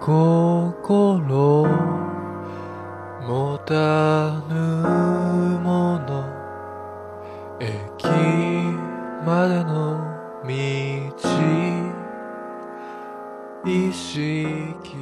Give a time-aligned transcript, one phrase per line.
[0.00, 1.66] 心
[3.20, 4.54] 持たぬ
[5.60, 6.24] もの
[7.60, 8.06] 駅
[9.26, 10.00] までの
[10.42, 10.50] 道
[13.68, 14.96] 意識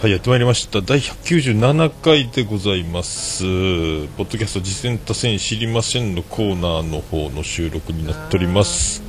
[0.00, 0.80] はい、やってまいりました。
[0.80, 3.44] 第197回でございます。
[3.44, 9.01] ポッドキャスト実践多戦知りませんのコーナーの方の収録になっております。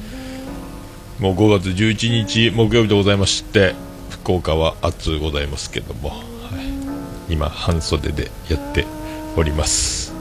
[1.23, 3.75] もう5月11日木曜日でございまして、
[4.09, 6.15] 福岡は暑うございますけども、は
[7.29, 8.85] い、今半袖でやって
[9.37, 10.13] おります。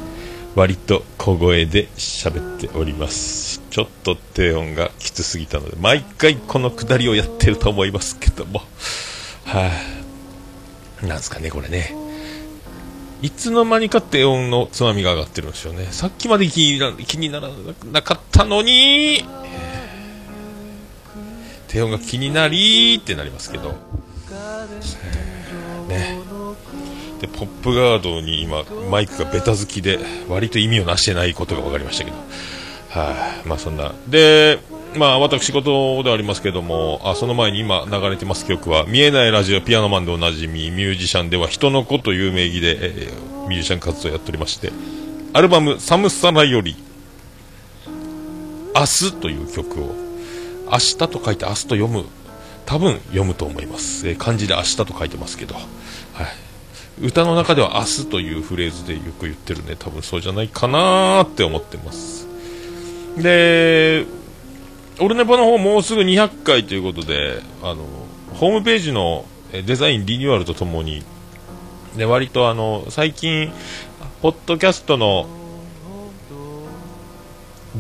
[0.55, 3.61] 割と小声で喋っております。
[3.71, 8.63] ちょっと低音がきつすぎたので、毎回このくだりをやってると思いますけども、
[9.45, 9.73] は
[11.03, 11.97] い、なんですかね、これね。
[13.23, 15.89] いつの間にか低音のつまみが上がってるんですよね。
[15.91, 17.49] さっきまで気にな気になら
[17.91, 19.25] なかったのに、
[21.73, 23.71] 低音が気になりってなりますけど。
[25.89, 26.19] ね。
[27.21, 32.17] で、ポップガードに今、マイクがベタ付きで、割と意味をなしてないことが分かりましたけど。
[32.91, 33.93] はい、まあそんな。
[34.07, 34.59] で、
[34.97, 44.73] まあ私事ではありますけども、あ、その前に今流れてます曲は、見えないラジオピアノマンでおなじみ、ミュージシャンでは人の子という名義で、えーミュージシャン活動をやっておりまして、
[45.33, 46.77] アルバム、サムサラより、
[48.75, 50.02] 明日という曲を、
[50.73, 52.07] 明日と書いて明日と読む、
[52.65, 54.09] 多分読むと思います。
[54.09, 55.65] えー漢字で明日と書いてますけど、はい。
[57.01, 62.27] 歌の中では明日というフレーズでよく言ってるんで、多分そうじゃないかなーって思ってます。
[63.19, 64.07] で、
[64.99, 67.85] オルネポの方もうすぐ200回ということで、あの、
[68.35, 71.03] ホームページのデザインリニューアルとともに、
[71.97, 73.53] で、割とあの、最近、
[74.23, 75.27] ポッドキャストの、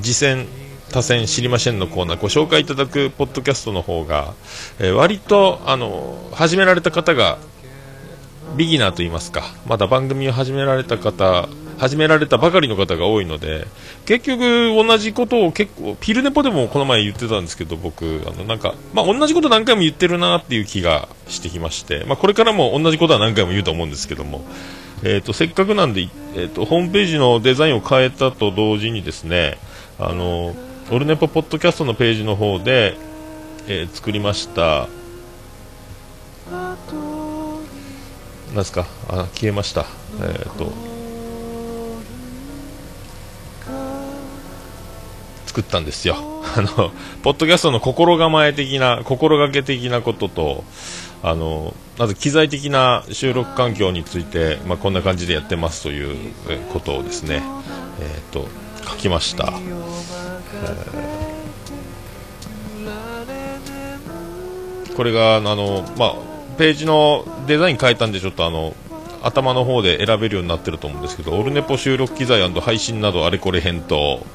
[0.03, 0.47] 次戦、
[0.93, 4.35] 多戦知りませんのコーナー、ご紹介いただくポッドキャストの方が、
[4.79, 7.39] えー割と、あの、始められた方が、
[8.59, 11.48] ビギナーと言いますか、まだ番組を始められた方、
[11.79, 13.67] 始められたばかりの方が多いので、
[14.05, 24.45] 結局同じことを結構、ピルネポでもこの前言ってたんですけど、僕、あの、なんか、まあ、同じこと何回も言ってるなっていう気がしてきまして、まあ、これからも同じことは何回も言うと思うんですけども、
[25.05, 29.57] えっ、と、せっかくなんで、えっ、と、ホームページのデザインを変えたと同時にですね、
[29.98, 30.55] あの、
[30.92, 32.98] オルネポポッドキャストのページの方で、
[33.67, 34.89] えー作りました、
[38.48, 39.86] なんですか、あ、消えました。
[40.20, 40.70] えっ、と、
[45.47, 46.17] 作ったんですよ。
[46.55, 46.92] あの、
[47.23, 50.63] ポッドキャストの心構え的な、心がけ的なことと、
[51.23, 57.42] あの、まず機材的な収録環境について、まあ、こんな感じでやってますというえことをですね、
[57.98, 58.47] えっ、と、
[58.86, 59.55] 書きました。
[64.96, 66.14] これが、あの、まあ、
[66.58, 68.74] ページのデザイン変えたんで、ちょっとあの、
[69.23, 74.27] 頭の方で選べるようになってると思うんですけど、オルネポ収録機材配信などあれこれ返答、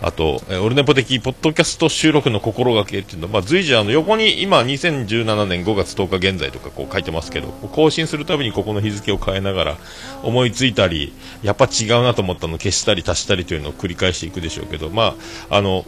[0.00, 9.76] あと、えーオルネポ的ポッドキャスト収録の心がけっていうのは、まあ、随時あの横に今2017年5月10日現在とかこう書いてますけど、更新するたびにここの日付を変えながら
[10.22, 15.16] 思いついたり、やっぱ違うなと思ったのを消したり足したりというのを繰り返していくでしょうけど、ま
[15.50, 15.84] あ、あの、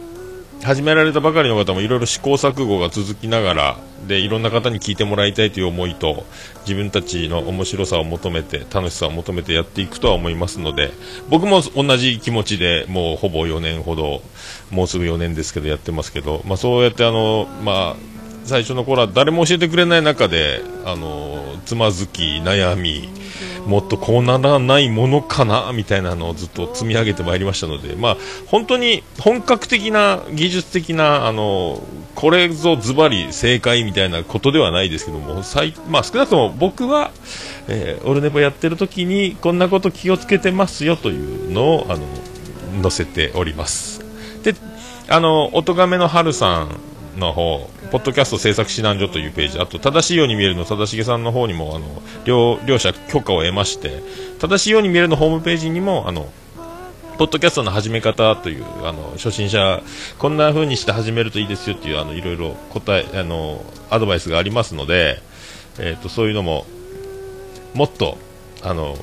[0.63, 3.77] 始められたばかりの方もいろいろ試行錯誤が続きながら
[4.07, 6.23] でいろんな方に聞いてもらいたいという思いと
[6.67, 10.91] 自分たちの面白さを求めて楽しさを求めてやっていくとは思いますので
[11.29, 14.21] 僕も同じ気持ちでもうほぼ4年ほど
[14.69, 23.09] もうすぐ4年ですけどやってますけど、まあ、そうやってあの、まあ、最初の頃は誰も教えてくれない中であのつまずき悩み
[23.65, 31.81] もっとこうならないものかなみたいなのをずっと積み上げてまいりましたので、まあ、本当に本格的な技術的なあの
[32.15, 37.11] これぞズバリ正解みたいなことではないですけども、最まあ、少なくとも僕は、
[37.67, 42.05] えーオルネポやってる時にこんなこと気をつけてますよというのをあの
[42.81, 44.01] 載せております。
[44.43, 44.55] で
[45.07, 54.01] あの、おとがめの春さんの方、ポッドキャスト制作指南所というページ、あと、正しいように見えるの正しげさんの方にも、あの、両、両者許可を得まして、
[54.39, 56.31] 正しいように見えるのホームページにも、あの、
[57.17, 59.83] ポッドキャストの始め方という、あの、初心者、
[60.19, 65.21] こんな風にして始めるといいですよっていう、あの、いろいろ答え、あの、アドバイスがありますので、
[65.77, 66.65] えっ、と、そういうのも、
[67.73, 68.17] もっと、
[68.63, 68.97] あの、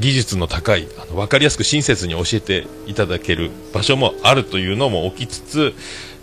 [0.00, 5.72] 技術の高いあの分かりやすく親切に教えていただける場所もあるというのも置きつつ、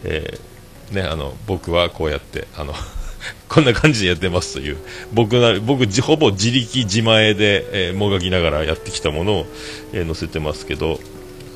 [0.04, 0.51] えー
[0.92, 2.74] ね、あの僕はこうやってあの
[3.48, 4.78] こんな感じでやってますという
[5.14, 9.46] 僕な僕ほぼ自力自前で、えーもがきながらやってきたものを、
[9.94, 11.00] えー載せてますけど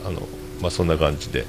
[0.06, 0.28] あの、
[0.62, 1.48] まあ、そんな感じで、はい、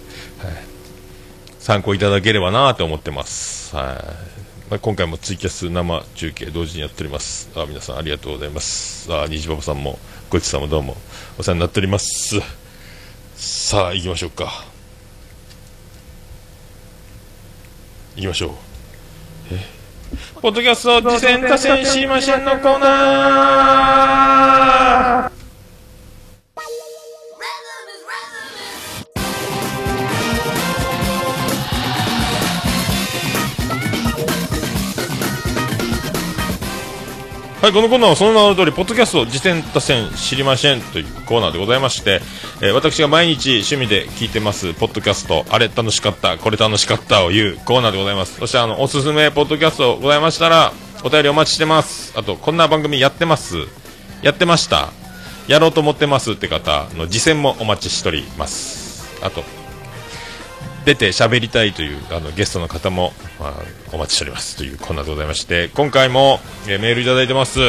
[1.61, 3.75] 参考いただければなと思ってます。
[3.77, 4.37] はい。
[4.69, 7.51] まあ、今回もツイキャス生中継同時にやっております。
[7.55, 9.13] あ皆さんありがとうございます。
[9.13, 9.99] あ虹パパさんも
[10.29, 10.97] ごちさんもどうも
[11.39, 12.41] お世話になっております。
[13.37, 14.76] さあ行きましょうか。
[18.17, 18.51] 行きましょう。
[19.53, 19.61] え？
[20.41, 24.86] ポッドキャスト次戦多戦知りませんのコーナー
[37.67, 42.21] はい、このコーナーはその名の通り、ポッドキャスト、次戦多戦知りませんというコーナーでございまして、
[42.63, 48.39] えー、私が毎日趣味で聞いてます、ポッドキャスト、あれ楽しかった、これ楽しかったを言うコーナーでございます。
[48.39, 50.73] そして、あの、おすすめポッドキャストございましたら、
[51.03, 52.17] お便りお待ちしてます。
[52.17, 53.57] あと、こんな番組やってます。
[54.23, 54.91] やってました。
[55.49, 59.19] やろうと思ってますって方の次戦もお待ちしております。
[59.23, 59.43] あと、
[60.87, 63.53] 出て喋りたいというあのゲストの方も、まあ、
[63.93, 64.57] お待ちしております。
[64.57, 66.39] というコーナーでございまして今回も、
[66.69, 67.61] え、メールいただいてます。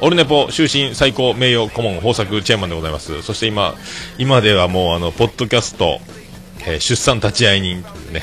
[0.00, 3.20] オルネポ終身最高名誉顧問豊作チェアマンでございます。
[3.22, 3.74] そして今
[4.16, 5.98] 今ではもうあのポッドキャスト、
[6.60, 8.22] えー、出産立ち会い人というね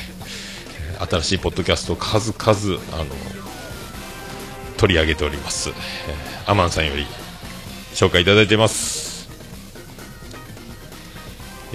[1.10, 3.04] 新しいポッドキャスト数々あの
[4.78, 7.06] 取り上げております、えー、アマンさんより
[7.92, 9.03] 紹介いただいてます。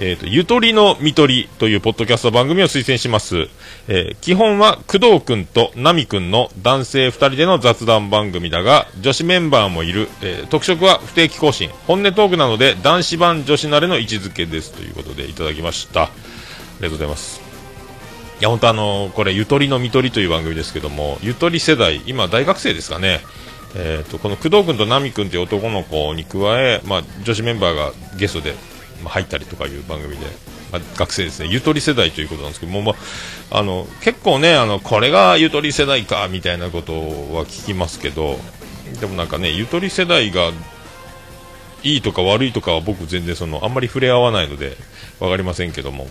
[0.02, 3.48] えっ、ー、と、ゆとりのみとりというポッドキャスト番組を推薦します。
[3.86, 10.08] えー、基本は工藤くんとナミくんの男性2人での雑談番組だが、女子メンバーもいる。
[10.22, 11.68] えー、特色は不定期更新。
[11.86, 14.72] 本音トークなので、男子版女子慣れの位置づけです。
[14.72, 16.04] ということでいただきました。
[16.04, 16.06] あ
[16.78, 17.42] りがとうございます。
[18.40, 23.20] いや、本当あのこれ、ゆとりのみとりという番組ですけども、ゆとり世代、今大学生ですかね。
[23.74, 28.54] えーと、この工藤君とナミ君という男の子に加え、まあ、女子メンバーがゲストで、
[29.08, 30.26] 入ったりとかいう番組で、
[30.72, 32.92] まあ、学生ですね、ゆとり世代ということなんですけども、ま
[33.50, 38.38] あ、あの結構ねあの、これがゆとり世代かみたいなことは聞きますけど、
[39.00, 40.50] でもなんかね、ゆとり世代が
[41.82, 44.76] いいとか悪いとかは僕、全然そのあんまり触れ合わないので
[45.18, 46.06] 分かりませんけども、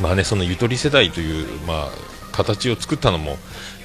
[0.00, 1.90] まあね、そのゆとり世代という、まあ、
[2.32, 3.36] 形を作ったのも、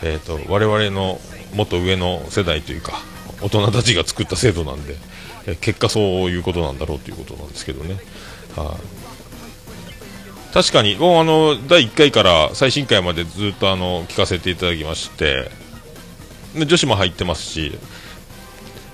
[0.04, 1.20] えーと、我々の
[1.56, 2.94] もっと上の世代というか
[3.42, 4.96] 大人たちが作った制度なんで。
[5.62, 7.95] 結果そういうことなんだろうということなんですけどね。
[8.56, 10.95] はあ、確かに。
[10.95, 15.63] もうあの第1回から最新回までずっとあの聞かせていただきまして。
[16.56, 17.78] 女子も入ってますし、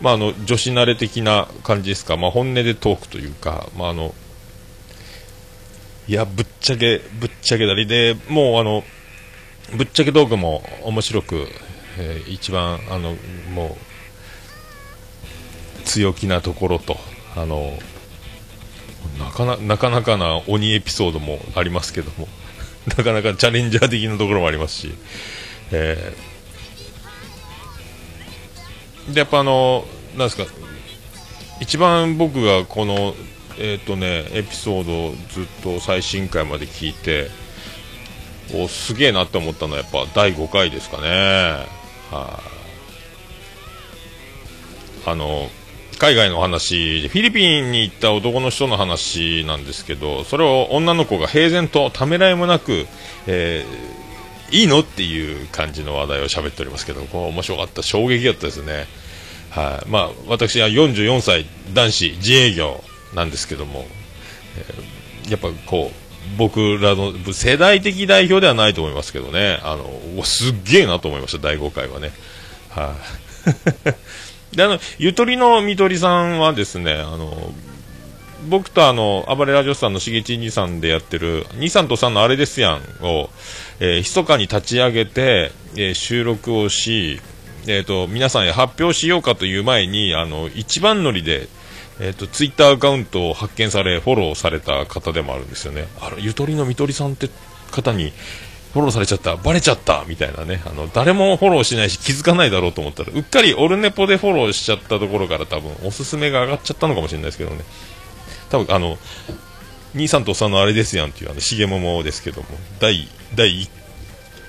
[0.01, 4.15] まあ、あの女子慣れ的な感じですか、まあ、本音でトークというか、まあ、あの
[6.07, 8.83] いやぶっちゃけぶっちゃけだりでもうあの
[9.77, 11.47] ぶっちゃけトークも面白く、
[11.99, 13.15] えー、一番あの
[13.53, 13.88] もう
[15.89, 16.97] 強気なところと
[17.35, 17.73] あの
[19.17, 22.27] なかななかなかな鬼エピソードもありますけども
[22.95, 24.93] なかなかチャレンジャー的なところもありますし、
[25.71, 29.83] えー、でやっぱあの
[30.15, 30.45] なんですか
[31.59, 33.15] 一番僕がこの
[33.57, 37.31] えっ、ー、とねエピソードをずっと最新回まで聞いて
[38.53, 41.07] おすげえなって思ったのはやっぱ第5回ですかね。
[42.11, 42.39] は、
[45.05, 45.49] あ、あの
[45.99, 52.87] 海外の話フィリピンに行った男の人の話なんですけどそれを女の子が平然とためらいもなく、
[53.27, 58.87] えー、いいのっていう感じの話題を喋っておりますけどこれ面白かった衝撃だったですね。
[59.51, 62.81] はい、まあ、私は44歳男子自営業
[63.13, 63.85] なんですけども、
[64.57, 69.59] えー、やっぱこう僕らの世代的代表ではないと思いますけどね。
[69.63, 72.11] あのすっげえなと思いました第5回はね。
[72.69, 72.95] は
[73.87, 73.89] い、
[74.53, 77.53] であのゆとりのみとりさんはですねあの
[78.47, 83.29] 僕とあの暴れラジオさんのしげち兄さんでやってる兄さんとさんのあれですやんを、
[83.79, 87.19] えー、密かに立ち上げて、えー、収録をし、
[87.67, 91.49] えーと、皆さんへ発表しようかという前にあの一番乗りで、
[91.99, 95.87] えーと、ツイッターアカウントを発見されフォローされた方でもあるんですよね。
[95.99, 97.29] あのゆとりのみとりさんって
[97.71, 98.13] 方に
[98.73, 107.63] フォローされちゃった、バレちゃった、みたいなね、あの、誰もフォローしないし気づかないだろうと思ったら、うっかりオルネポでフォローしちゃったところから多分、おすすめが上がっちゃったのかもしれないですけどね。
[108.49, 108.99] 多分、あの、
[109.95, 112.47] 兄さんとおっさんのあれですやんっていう、あの、しげももですけども、
[112.79, 113.69] 第、第、フ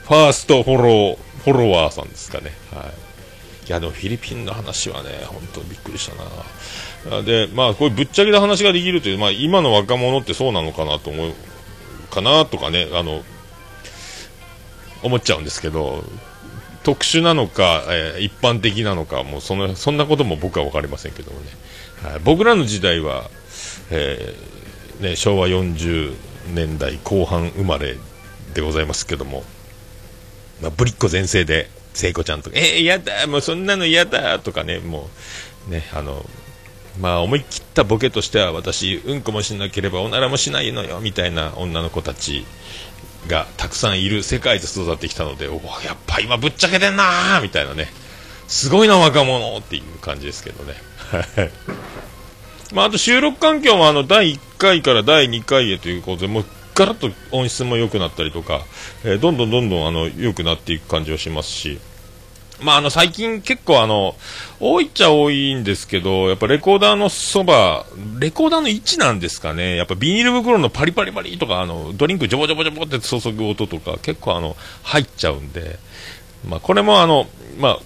[0.09, 2.53] ァーストフォロー、フォロワーさんですかね。
[2.75, 3.69] はい。
[3.69, 7.23] いや、でもフィリピンの話はね、本当びっくりしたな。
[7.23, 11.33] で、まあ、こういうぶっちゃけた話ができるという、まあ、今の若者ってそうなのかなと思う、
[12.11, 13.23] かなとかね、あの、
[15.03, 16.05] 思っちゃうんですけど
[16.83, 21.47] 特殊なのか、えー、一般的なのかもうそのそんなことも僕は分かりませんけどもね、
[22.03, 23.31] はい、僕らの時代は、
[23.91, 26.15] えー、ね、昭和40
[26.55, 27.97] 年代後半生まれ
[28.55, 29.45] でございますけども
[30.63, 35.09] まあ、ぶりっ子全盛で聖子ちゃんとかえー、嫌だもうそんなの嫌だとかねも
[35.69, 36.25] うねあの
[37.01, 42.45] まあ思い切ったボケとしては私うんこもしなければおならもしないのよみたいな女の子たち
[43.29, 47.89] がたくさんいる世界で育ってきたのでおやっぱ今ぶっちゃけてんなーみたいなね。
[48.49, 50.75] すごいな若者っていう感じですけどね。
[52.75, 58.63] まあ、あと収録環境もあの第1回から第2回へということでもうガラッと音質も良くなったりとか、
[59.05, 61.79] えー、どんどんどんどんあの良くなっていく感じはしますし
[62.63, 64.15] まあ、あの最近結構あの
[64.59, 67.87] 多いっちゃ多いんですけどやっぱレコーダーのそば
[68.19, 69.77] レコーダーの位置なんですかね。
[69.77, 75.79] やっぱビニール袋のパリパリパリとかあのドリンクジョボジョボジョボって注ぐ音とか結構あの入っちゃうんで、
[76.47, 77.27] まあ、これもあの、
[77.59, 77.79] まあ、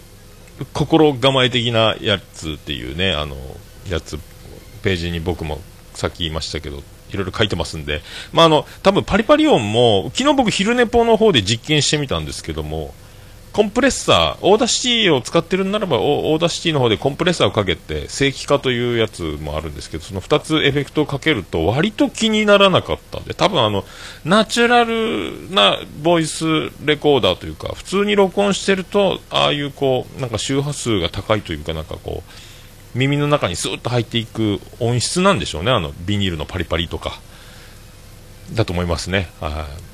[0.73, 3.37] 心構え的なやつっていうねあの
[3.89, 4.19] やつ
[4.83, 5.61] ページに僕も
[5.95, 8.03] さっき言いましたけどいろいろ書いてますんで、
[8.33, 12.93] まあ、あの多分パリパリ音も昨日僕昼寝ぽの方で実験してみたんですけども
[13.55, 23.85] コンプレッサー、 Audacity を使ってるんならば、 Audacity の方でコンプレッサーをかけて、正規化というやつもあるんですけど、その2つエフェクトをかけると割と気にならなかったんで、多分あの、
[24.25, 26.45] ナチュラルなボイス
[26.85, 37.21] レコーダーというか、普通に録音してると、ああいうこう、なんか周波数が高いというか、なんかこう、耳の中にスーッと入っていく音質なんでしょうね、あの、ビニールのパリパリとか。
[38.53, 39.31] だと思いますね。
[39.41, 39.94] はい。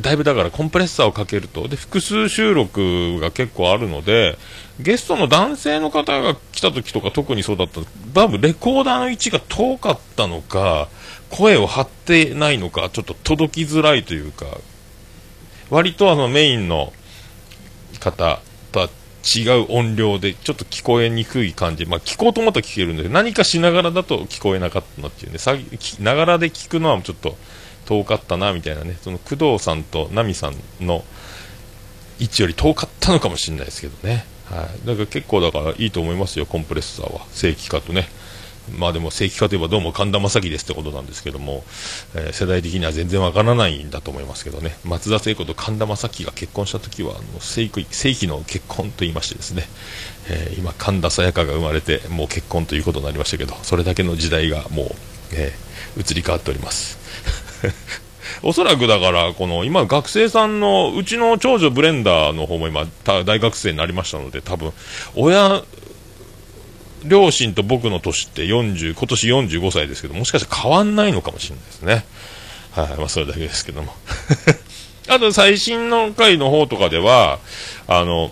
[0.00, 1.68] だいぶだからコンプレッサーをかけると。
[1.68, 4.38] で複数収録が結構あるので
[4.80, 7.80] ゲストの男性の方が来た時とか特にそうだった。
[8.12, 10.88] だいぶレコーダーの位置が遠かったのか
[11.30, 14.46] 声を張ってないのかちょっと届きづらいというか。
[15.70, 16.92] 割とあのメインの
[18.00, 18.40] 方
[18.72, 18.88] とは
[19.36, 25.38] 違う音量でちょっと聞こえにくい感じ、まあ、聞こうと思ったら聞けるんで何かしながらだと聞こえなかったなっていうね。
[26.00, 27.36] ながらで聞くのはちょっと
[27.88, 28.98] 遠かったなみたいなね。
[29.00, 31.04] その工藤さんと奈美さんの
[32.20, 37.24] 位置より遠かったのかもしれないですけどね、はい、だから結構だからいいと思いますよコンプレッサーは。
[37.30, 38.08] 正規化とね。
[38.76, 41.64] まあでも正規化といえばどうも神田正輝ですってことなんですけども、
[42.14, 44.76] えー、世代的には全然わからないんだと思いますけどね。
[44.84, 49.62] 松田聖子と神田正輝が結婚した時はあの正規正規の結婚と言いましてですね、
[50.28, 54.86] えー、今神田沙也加が生まれてもう結婚ということになりましたけどそれだけの時代がもう、
[55.32, 56.98] えー、移り変わっております。
[58.42, 64.72] おそらくだから、この今、学生さんのうちの長女ブレンダーの方も今、大学生になりましたので、多分
[65.14, 65.64] 親、
[67.04, 72.04] 両親と僕の年って40、今年45歳ですけど、もしかしたら変わんないのかもしれないですね。
[72.72, 73.92] はい、まあ、それだけですけども。
[75.08, 77.38] あと、最新の回の方とかでは、
[77.86, 78.30] あの、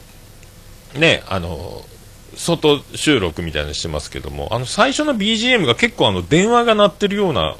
[0.95, 1.85] ね、あの、
[2.37, 7.57] 外収録みたいなのしてますけども、あの、最初の BGM が結構あの、電話が鳴ってるような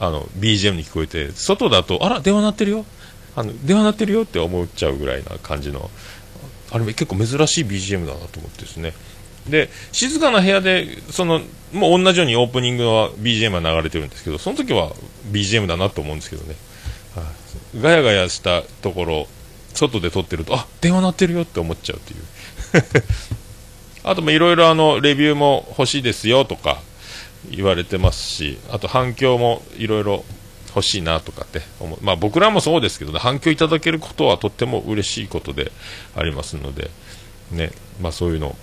[0.00, 2.84] あの BGM に聞こえて外だとあら電話鳴ってるよ。
[3.36, 5.90] あの電話鳴ってるよって思っちゃうぐらいな感じの
[6.70, 8.92] あれも結構珍しい BGM だなと思ってですね。
[9.48, 11.40] で静かな部屋でその
[11.72, 14.92] もう同じようにオープニングは BGM が流れてるんですけどその時は
[15.30, 16.54] BGM だなと思うんですけどね、
[17.14, 17.32] はあ、
[17.78, 19.26] ガヤガヤしたところ
[19.74, 22.20] 外で撮ってるとあ電話鳴ってるよって思っちゃうっていう。
[24.04, 26.78] あといろいろレビューも欲しいですよとか
[27.50, 30.24] 言われてますしあと反響もいろいろ
[30.74, 35.70] 欲しいなとかって思う、まあ、僕らもそうですけど、ね、反響いただけることはとっても嬉しいことで
[36.16, 36.90] ありますので、
[37.52, 37.70] ね
[38.00, 38.56] まあ、そういうの。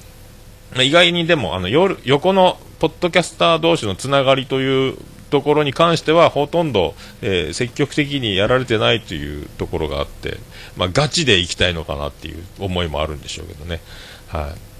[0.81, 4.97] 意外にでもあの夜横のポッドキャスター同士のつながりという
[5.29, 10.37] ところに関してはほとんど、えー、積極的にやられてないというところがあって、
[10.77, 13.81] まあ、ガチで行きたいのかなっていう思いもあるんでしょうけどね。
[14.27, 14.70] はい。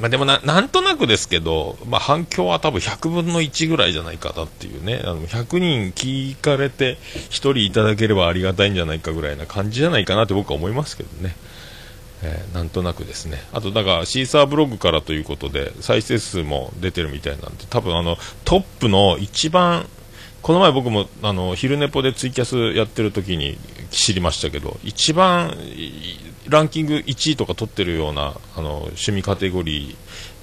[0.00, 11.34] まあ、でもな、なんとなくですけど、まあ、反響は多分100分の1ぐらいじゃないかなっていうね、あの100人聞かれて1人いただければありがたいんじゃないかぐらいな感じじゃないかなって僕は思いますけどね。
[12.22, 13.38] えー、なんとなくですね。
[13.52, 19.86] あと、だから、シーサーブログからということで、再生数も出てるみたいなんで、多分あの、トップの一番、
[20.42, 23.58] この前僕も、あの、昼寝ぽでツイキャスやってる時に
[23.90, 25.56] 知りましたけど、一番
[26.50, 29.96] ランキング1位とか取ってるようなあの趣味カテゴリー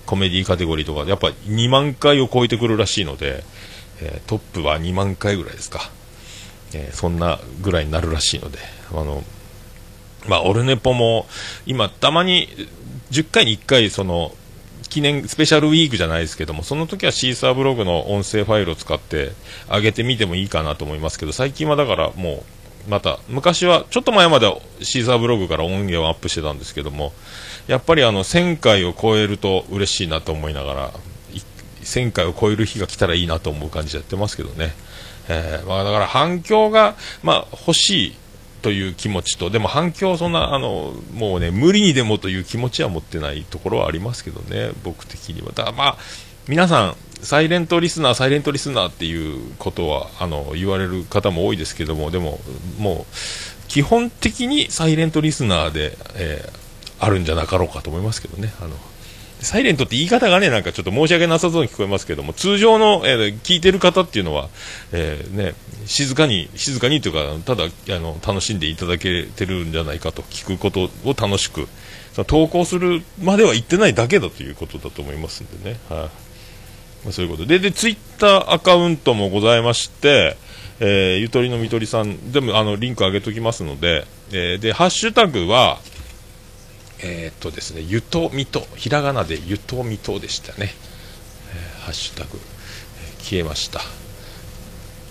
[0.05, 3.43] コメディカテゴリーとかやっぱ2万回を超えてくるらしいので、
[4.01, 5.81] えー、トップは2万回ぐらいですか、
[6.73, 8.57] えー、そんなぐらいになるらしいので
[8.91, 9.23] あの、
[10.27, 11.27] まあ、オルネポも
[11.65, 12.47] 今たまに
[13.11, 14.31] 10回に1回その
[14.87, 19.33] 記念スペシャルウィークじゃないですけどもその時はシーサーブログの音声ファイルを使って
[19.69, 22.43] 上げてみてもいいかなと思いますけど最近はだからもう
[22.87, 27.11] また昔はちょっと前まではシーザーブログから音源をアップしてたんですけども
[27.67, 30.91] やっぱりあの1000回を超えると嬉しいなと思いながら
[31.87, 34.73] 1000回を超える日が来たらいいなと思う感じでやってますけどね、
[35.29, 38.15] えー、まあ、だから反響が、まあ、欲しい
[38.61, 45.53] という気持ちと、でも反響そんな、あの、もうね、無理にでもという気持ちは持ってないところはありますけどね、僕的には。
[45.53, 45.97] だまあ、
[46.47, 52.39] 皆さん、サイレントリスナー、サイレントリスナーっていうことは、あの、言われる方も多いですけども、でも、
[52.79, 58.53] もう、基本的にサイレントリスナーで、えー、あるんじゃなかろうかと思いますけどね。
[58.61, 58.69] あの、
[59.41, 64.47] サイレントって言い方がね、なんかちょっと申し訳なさそうに聞こえますけども、通常の、えー、聞いてる方っていうのは、
[64.93, 65.53] えー、ね、
[65.85, 71.67] 静かに、静かにというか、ただ、あの、楽しんでいただけてるんじゃないかと、聞くことを楽しく、
[72.13, 75.77] その投稿するまでは言ってないだけだということだと思いますんでね。
[75.89, 76.26] はい、
[77.03, 80.37] まあ、そういうことで、で、ツイッターアカウントもございまして、
[80.79, 85.79] えー、ゆとりのみとりさん、でも、あの、リンク上げときますので、えー、で、ハッシュタグは、
[86.99, 90.73] えー、っとですね、ゆとみと、ひらがなでゆとみとでしたね。
[91.53, 93.81] えー、ハッシュタグ、えー、消えました。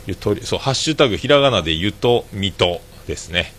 [0.07, 3.52] ゆとり、そう、ハッシュタグ、ひらがなでゆとみとですね。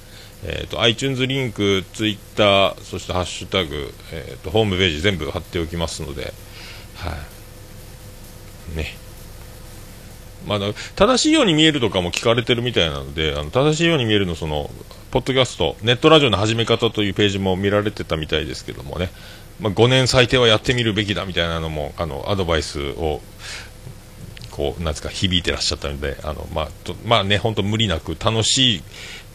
[0.44, 6.34] えっ、と、iTunes リンク、Twitter、そしてハッシュタグ、えっ、と、ホームページ全部貼っておきますので、
[6.96, 7.14] はい、
[8.76, 8.96] ね。
[10.48, 10.60] まあ、
[10.96, 14.70] 正しいように見えるとかも聞かれてるみたいなので、あの正しいように見えるの、その、
[15.12, 19.10] ポッドキャスト、ネットラジオの始め方というページも見られてたみたいですけどもね、
[19.60, 23.22] まあ、5年最低はやってみるべきだみたいなのも、あの、アドバイスを、
[24.52, 28.84] こう、なんですか、響いてらっしゃったので、あの、まあ、とまあね、本当無理なく楽しい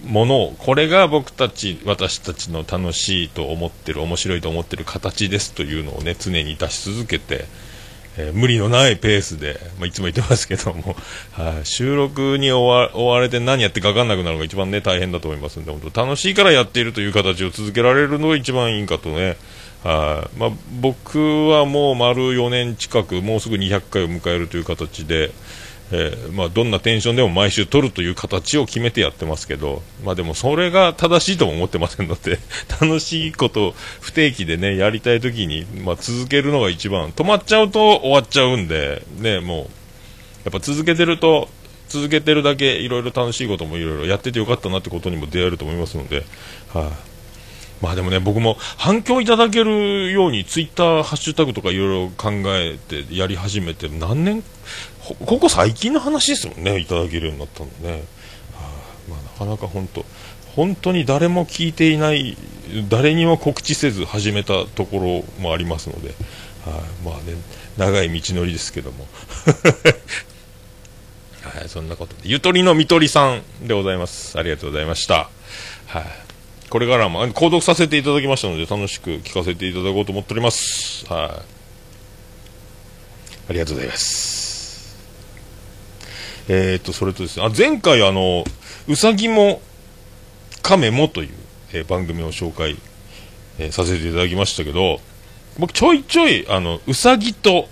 [0.06, 7.46] ものを、これが僕たち、私たちの楽しいと思ってる、面白いと思ってる形ですというのをね、常に出し続けて、
[8.16, 10.97] えー、無理のないペースで、まあ、いつも言ってますけども、
[11.33, 19.37] はあ、収録に追わ追われて何やってか分かんなくなるのが一番ね、大変だと思いますんで、本当楽しいからやっているという形を続けられるのが一番いいかとね、
[19.83, 20.50] はあ、まあ、
[20.81, 25.31] 僕はもう丸4年近く、もうすぐ200回を迎えるという形で、
[25.94, 32.38] えー、まあ、どんなテンションでも毎週取るという形を決めてやってますけど、まあ、でもそれが正しいとも思ってませんので
[32.80, 39.67] 楽しいことを不定期でねやりたい時に、まあ、続けるのが一番止まっちゃうと終わっちゃうんで、ね、もう
[40.45, 41.49] やっぱ続けてると
[41.88, 46.25] 続けてるだけいろいろ楽しいこともいろいろやっててよかったなってことにも出会えると思いますので、
[46.73, 47.12] はあ、
[47.82, 54.43] まあでもね、僕も反響いただけるようにツイッターハッシュタグとかいろいろ考えてやり始めて何年
[55.26, 60.04] ここ最近の話ですもんねいただけるようになったのね、はあ、まあ、なかなか本当
[60.54, 62.36] 本当に誰も聞いていない
[62.88, 66.15] 誰にも告知せず始めたところもありますので、は
[66.67, 66.71] あ、
[67.04, 67.36] まあね
[67.76, 69.06] 長い道のりですけども。
[71.43, 72.21] はい、そんなことで。
[72.25, 74.38] ゆとりのみとりさんでございます。
[74.38, 75.28] ありがとうございました。
[75.86, 76.04] はい、
[76.71, 81.04] これからも購読させていただきましたので楽しく聞かせていただこうと思っております。
[81.06, 81.30] はい。
[83.49, 84.42] ありがとうございます。
[86.49, 88.45] えー、っと、それとですね、あ前回、あの、
[88.89, 89.61] うさぎも
[90.63, 91.31] 亀もという、
[91.73, 92.76] えー、番組を紹介、
[93.59, 95.00] えー、させていただきましたけど、
[95.59, 97.69] 僕ちょいちょい、あの、うさぎと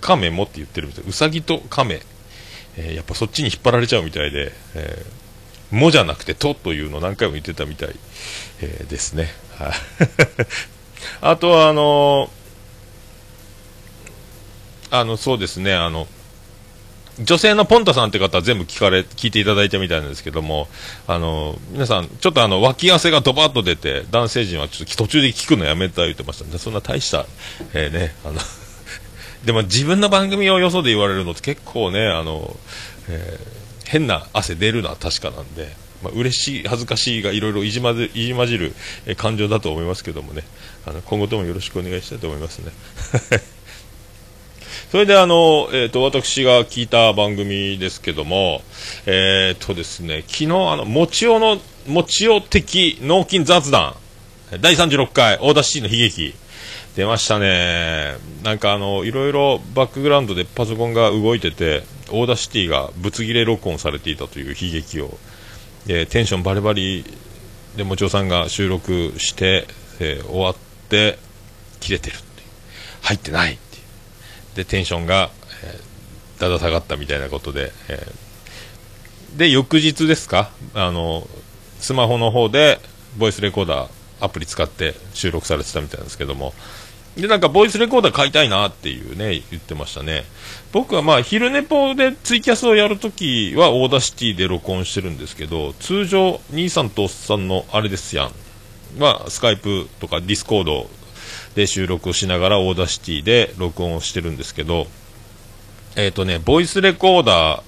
[0.00, 1.04] 亀もって言ってるみたい。
[1.06, 2.00] うさぎと亀、
[2.76, 5.04] えやっぱそっちに引っ張られちゃうみたいで、え
[5.70, 7.96] もじゃなくてとというのを何回も言ってたみたい、
[8.62, 9.30] えですね。
[9.58, 9.72] はい。
[11.20, 12.30] あとは、あの
[14.90, 16.06] あの、そうですね、あの、
[17.18, 20.68] 女性のポンタさんって方は全部聞かれ、聞いていただいたみたいなんですけども、
[21.06, 26.58] あの、皆さん、ちょっとあの、脇汗がドバッと出て、男性陣はちょっと途中で聞くのやめた言ってました。
[26.58, 27.26] そんな大した、
[27.72, 28.40] えー、ね、あの
[29.46, 32.54] でも自分の番組をよそで言われるのって結構ね、あの、
[33.08, 38.74] えー、変な汗出るのは確かなんで、まあ、嬉しい、恥ずかしいがいろいろいじまじいじまじる、
[39.06, 40.42] え感情だと思いますけどもね、
[40.84, 42.72] あの今後ともよろしくお願いしたいと思いますね。
[44.90, 48.62] それであの、えーと、私が聞いた番組ですけども、
[49.06, 53.94] えーとですね、昨日あの、もちおの、もちお的脳筋雑談、
[54.60, 56.34] 第36回、大田市の悲劇、
[56.94, 58.14] 出ましたね。
[58.44, 65.18] なんかあの、いろいろバックグラウンドでパソコンが動いてて、 Audacity がぶつ切れ録音されていたという悲劇を、
[65.86, 67.04] でテンションバリバリ
[67.76, 69.66] でもちおさんが収録して、
[70.00, 70.56] えー、終わっ
[70.88, 71.18] て、
[71.80, 72.24] 切れてるって
[73.02, 73.58] 入ってない
[74.56, 75.30] でテンションが、
[75.64, 80.50] えー、だだ下がったみたいなことで、えー、で翌日ですか？
[80.74, 81.28] あの
[81.78, 82.80] スマホの方で
[83.18, 83.88] ボイスレコーダー
[84.18, 86.54] アプリ使って収録されてたみたいなんですけども。
[87.16, 90.24] でなんかボイスレコーダー買いたいなっていうね言ってましたね。
[90.72, 98.32] 僕はまあ昼寝ぽでツイキャスをやるときは Audacity で録音してるんですけど通常兄さんとおっさんのあれですやん。
[98.98, 100.90] まあスカイプとかディスコード
[101.56, 104.86] で収録をしながら Audacity で録音をしてるんですけど、
[105.96, 107.62] えっ、ー、とね、ボイスレコーダー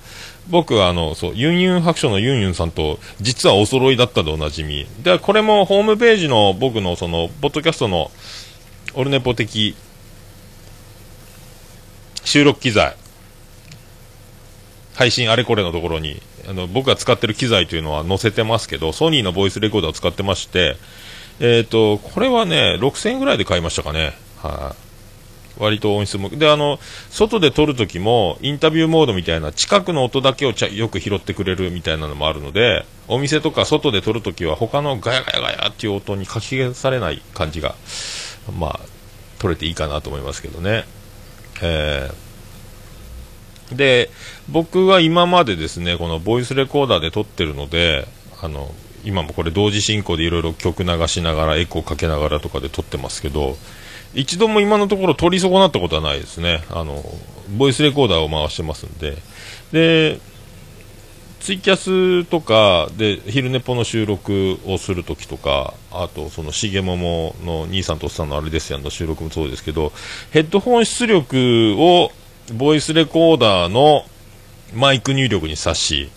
[0.50, 4.86] 僕はあの、そう、ユンユン白書のユンユンさんと、実はお揃いだったでおなじみ。
[5.02, 8.10] で、これもホームページの僕のその、ポッドキャストの、
[8.94, 9.74] オルネポ的、
[12.24, 12.94] 収録機材、
[14.94, 20.76] 配信あれこれのところに、あの、僕が使ってる機材というのは載せてますけど、ソニーのボイスレコーダーを使ってまして、
[21.40, 24.12] えっ、ー、と、これはね、6000円ぐらいで買いましたかね。
[24.42, 24.74] は
[25.58, 26.30] い、割と音質も。
[26.30, 26.78] で、あの、
[27.10, 37.76] 外で撮るときも、インタビューモードみたいな、近くの音だけをちゃよく拾ってくれるみたいなのもあるので、お店とか外で撮るときは、他のガヤガヤガヤっていう音にかき消されない感じが、
[38.58, 38.80] まあ、
[39.38, 40.84] 撮れていいかなと思いますけどね。
[41.62, 44.10] えー、で、
[44.48, 48.08] 僕は今までですね、このボイスレコーダーで撮ってるので、
[48.40, 48.74] あの、
[49.08, 53.56] 今もこれ同時進行でいろいろ曲流しながらエコーかけながらとかで撮ってますけど
[54.14, 56.62] 一度も今のところ取り損なったことはないですね。
[56.70, 57.02] あの
[57.56, 59.16] ボイスレコーダーを回してますんで。
[59.72, 60.20] で
[61.40, 69.92] ツイキャスとかで昼寝ぽの収録をするときとかあとそのしげももの兄さんとおっさんのあれですやんの収録もそうですけど
[70.32, 72.10] ヘッドホン出力を
[72.54, 74.04] ボイスレコーダーの
[74.74, 76.10] マイク入力に挿し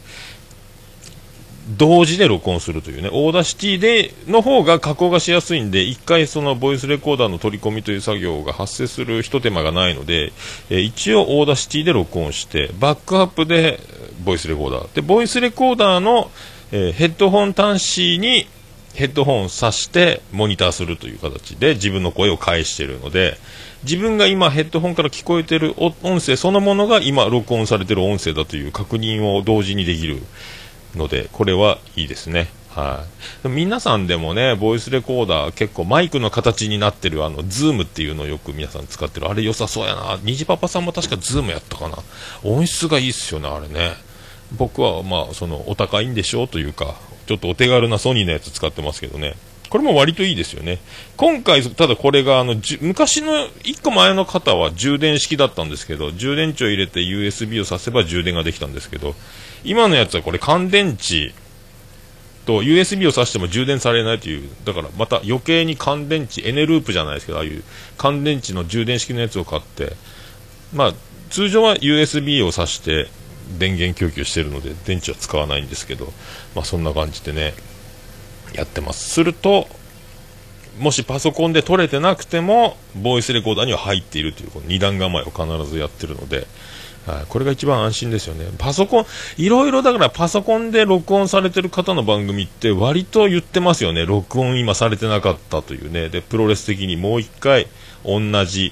[1.77, 10.34] 同時で録音するというね、 Audacity での方が加工がしやすいんで、一回そのボイスレコーダーの取り込みという作業が発生する一手間がないので、
[10.69, 13.79] えー、一応 Audacity で録音して、バックアップで
[14.23, 14.95] ボイスレコーダー。
[14.95, 16.29] で、ボイスレコーダーの、
[16.71, 18.47] えー、ヘッドホン端子に
[18.93, 23.38] ヘッドホンを挿してモニターするという形で自分の声を返しているので、
[23.84, 30.21] 自分が今ヘッドホンから聞こえている音声そのものが今録音されている音声だという確認を同時にできる。
[30.95, 32.49] ので、これはいいですね。
[32.69, 33.04] は
[33.43, 39.30] い、皆さんでもね、ボイスレコーダー結構マイクの形になってるあの、 Zoom っていうのをよく皆さん使ってる。
[39.30, 40.17] あれ良さそうやな。
[40.23, 41.97] 虹パパさんも確か Zoom やったかな。
[42.43, 43.91] 音質がいいっすよね、あれね。
[44.54, 46.95] 僕はまあ、その、お高いんでしょうというか、
[47.27, 49.36] ちょっとお手軽なソニーのやつ使ってますけどね。
[49.71, 50.79] これも割といいですよね。
[51.15, 59.15] 今回、ただこれが、あの、昔の1個前の方は充電式だったんですけど、充電池を入れて USB をさせば充電ができたんですけど、
[59.63, 61.34] 今のやつはこれ乾電池
[62.45, 67.63] と USB を挿しても充電されないという、だからまた余計に乾電池、エネループじゃないですけど、ああいう
[67.97, 69.95] 乾電池の充電式のやつを買って、
[70.73, 70.93] まあ、
[71.29, 73.07] 通常は USB を挿して
[73.57, 76.12] 電源供給してるので、電池は使わないんですけど、
[76.55, 77.53] まあそんな感じでね、
[78.53, 79.09] やってます。
[79.09, 79.67] すると、
[80.79, 86.47] もしパソコンで撮れてなくても、ボイスレコーダーには入っているという、この2段構えを必ずやってるので、
[87.05, 88.45] はい、これが一番安心ですよね。
[88.57, 89.05] パソコン、
[89.37, 94.05] いろいろだからパソコンで録音されてる方の番組って割と言ってますよね。
[94.05, 96.09] 録音今されてなかったというね。
[96.09, 97.67] で、プロレス的にもう一回
[98.05, 98.71] 同じ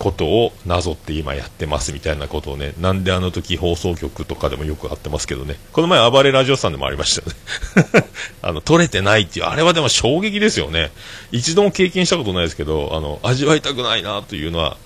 [0.00, 8.08] ことをなぞって今やってますみたいなことをね、なんであの時放送局とかでもよくあってますけどね、この前暴れラジオさんでもありましたよね。
[8.40, 10.90] あの、撮れてないっていう、あれはでも衝撃ですよね。
[11.32, 14.78] 一度も経験したことないですけど、あの、味わいたくないなというのは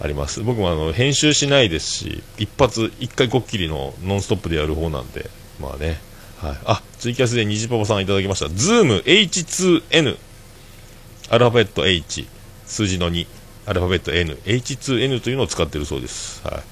[0.00, 0.40] あります。
[0.40, 5.28] 僕もあの、編集しないですし、一発、一回こっきりのノンストップでやる方なんで、
[5.60, 6.00] まあね。
[6.40, 6.56] はい。
[6.64, 8.48] あ、ツイキャスで虹パパさんいただきました。
[8.48, 10.16] Zoom H2N。
[11.28, 12.26] アルファベット H。
[12.66, 13.26] 数字の2。
[13.66, 16.42] アルファベット N、H2N というのを使ってるそうです。
[16.46, 16.62] はい。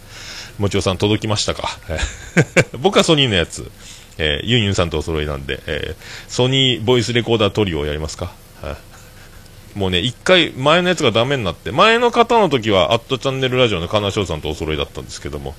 [0.61, 1.69] もちおさん届きましたか？
[2.81, 3.71] 僕はソニーのやつ、
[4.19, 8.33] えー、ユンユンさんとお揃いなんで、えー、ソニーボイスレコーダートリオをやりますか？
[8.63, 9.79] はい。
[9.79, 15.55] もうね、一回前のやつがダメになって、前の方の時は、アットチャンネルラジオの金翔さんとお揃いだったんですけども、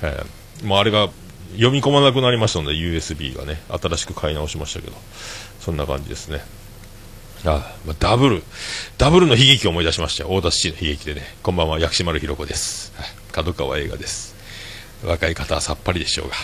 [0.00, 1.10] えー、もうあれが
[1.52, 4.96] 読み込まなくなりましたので、USB がね、新しく買い直しましたけど、
[5.60, 6.42] そんな感じですね。
[7.44, 8.42] あまあ、ダブル、
[8.98, 10.30] ダブルの悲劇を思い出しましたよ。
[10.30, 11.22] 大田市の悲劇でね。
[11.42, 12.92] こんばんは、薬師丸ひろ子です。
[13.32, 14.34] 角川映画です。
[15.02, 16.34] 若い方はさっぱりでしょうが。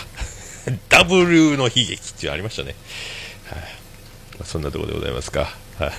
[0.89, 2.73] ダブルの悲劇っていうのありましたね。
[3.45, 3.63] はい、
[4.41, 5.55] あ、そんなところでございますか。
[5.77, 5.91] はい、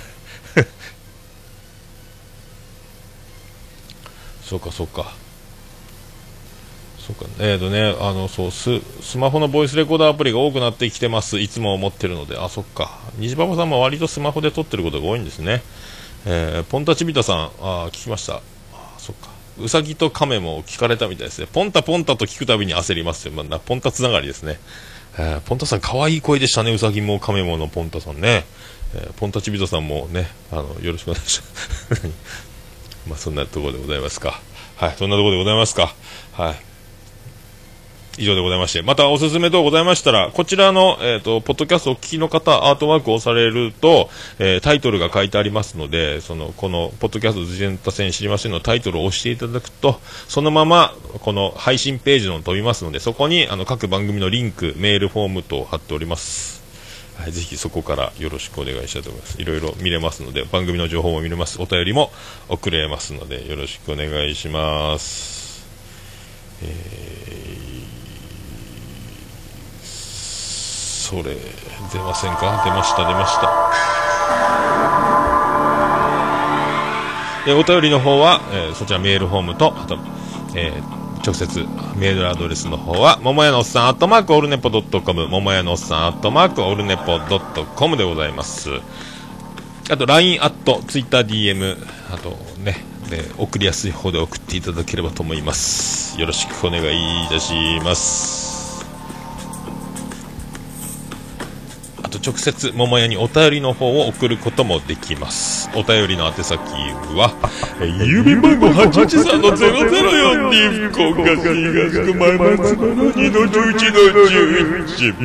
[4.44, 5.14] そうか、そうか。
[7.08, 11.38] そうか、えーとね、あの、そう、ス、スマホのボイスレコーダーアプリが多くなってきてます。
[11.38, 12.36] いつも思ってるので。
[12.36, 13.00] あ、そっか。
[13.16, 15.62] 虹パパさんも割とスマホで撮ってることが多いんですね。
[16.26, 18.34] えー、ポンタチビタさん、あ、聞きました。
[18.34, 18.40] あ、
[18.98, 19.30] そっか。
[19.58, 21.48] ウサギとカメも聞かれたみたいですね。
[21.50, 23.32] ポンタポンタと聞くたびに焦りますよ。
[23.32, 24.60] まあ、ポンタつながりですね。
[25.18, 26.74] えー、ポンタさん、可愛い声でしたね。
[26.74, 28.44] ウサギもカメものポンタさんね。
[28.94, 31.40] えー、ポンタチビタさんもね、あの、よろしくお願いし
[31.88, 32.06] ます。
[33.08, 34.42] まあ、そんなところでございますか。
[34.76, 35.94] はい、そんなところでございますか。
[36.32, 36.67] はい。
[38.18, 56.58] 以上でございまして、またおすすめ等ございましたら、こちらの、えっ、と、ポッドキャストをお聞きの方、アートワークをされると、えータイトルが書いてありますので、その、この、ポッドキャスト自然多戦知りませんのタイトルを押していただくと、そのまま、この配信ページの飛びますので、そこに、あの、各番組のリンク、メールフォーム等貼っております。
[57.18, 59.42] はい、ぜひそこからよろしくお願いしたいと思います。
[59.42, 61.60] いろいろ見れますので、番組の情報も見れます。
[61.60, 62.12] お便りも
[62.48, 65.66] 送れますので、よろしくお願いします。
[71.08, 71.22] それ、
[71.92, 72.62] 出ませんか？
[72.64, 73.48] 出ました、出ました。
[77.46, 79.98] えお便りの方は、えーそちらメールフォームと、あと、
[80.54, 81.60] えー直接
[81.96, 88.70] メールアドレスの方は、ももやのおっさん、アットマークオルネポドットコム、ももやのおっさん、アットマークオルネポドットコムでございます。
[89.90, 91.76] あと、LINE アット、Twitter DM、
[92.12, 92.30] あと
[92.62, 96.18] ね、で送りやすい方で送っていただければと思います。
[96.20, 97.52] よろしくお願いいたし
[97.84, 98.47] ます。
[102.08, 105.68] あと直接桃屋にお便りの方を送ることもできます。
[105.74, 107.36] お便りの宛先は
[107.80, 115.24] えー郵便番号813の004に福岡市東区前松原2の11の11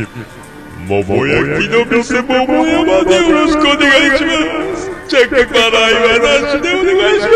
[0.90, 7.30] 桃焼きの店桃屋までよろしくお願いします着払いはなしでお願いします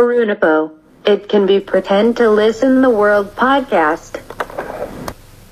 [0.00, 0.70] Harunipo.
[1.04, 4.20] It can be pretend to listen the world podcast.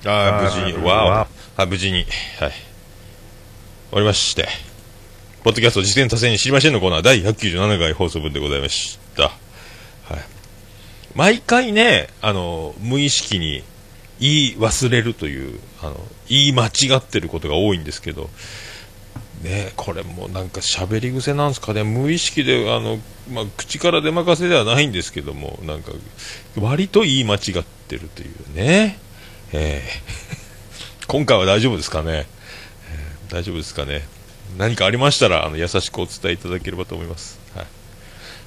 [0.07, 1.63] ああ、無事に、わお。
[1.63, 2.07] あ、無事に。
[2.39, 2.51] はい。
[2.51, 2.51] 終
[3.93, 4.49] わりまして。
[5.45, 9.25] ポッドキャスト実践多戦に知りませんのコーナー第197回放送分でございました。
[9.25, 9.33] はい。
[11.15, 13.63] 毎回ね、あの、無意識に
[14.19, 18.31] 言い忘れるという、あの、言い間違ってることが多いんですけど、
[19.43, 22.99] ね、これもなんか喋り癖なんですかね、無意識で、あの、
[23.31, 25.93] まあ、口から出任せではないんですけども、なんか、
[26.59, 28.99] 割と言い間違ってるというね。
[29.53, 30.39] えー
[31.09, 32.27] 今回は大丈夫ですかね、
[32.91, 34.07] えー大丈夫ですかね。
[34.59, 37.39] 何かありましたらあの優しくお伝えいただければと思います。
[37.55, 37.67] はい、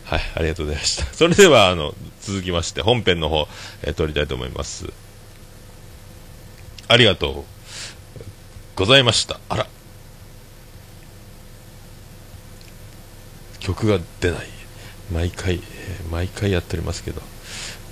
[0.05, 1.05] はい、ありがとうございました。
[1.13, 3.47] それではあの続きまして本編の方、
[3.83, 4.85] えー撮りたいと思います。
[6.87, 7.43] ありがとう
[8.75, 9.39] ございました。
[9.49, 9.67] あら。
[13.61, 14.47] 曲が出ない。
[15.13, 15.61] 毎回、えー
[16.11, 17.21] 毎回やっておりますけど。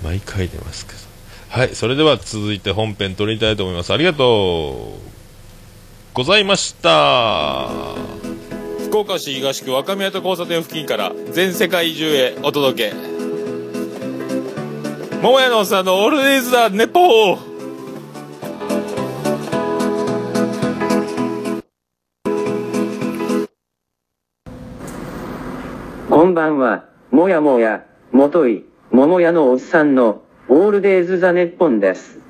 [0.02, 0.98] 毎回出ますけど。
[1.50, 3.92] はいそれでは続いて本編撮りたいと思います。
[3.92, 5.10] ありがとう
[6.12, 7.68] ございました。
[8.86, 12.94] 福岡市東区若宮と交差点付近から全世界中へお届け。
[15.22, 17.49] 桃屋のおっさんのオールデイズ・ザ・ネポー。
[26.30, 32.20] んばんは、もやもや、もとい、ももやのおっさんの、オールデイズ・ザ・ネッポンです。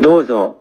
[0.00, 0.59] どうぞ、